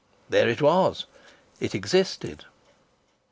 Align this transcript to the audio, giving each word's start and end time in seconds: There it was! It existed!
There 0.29 0.49
it 0.49 0.63
was! 0.63 1.05
It 1.59 1.75
existed! 1.75 2.45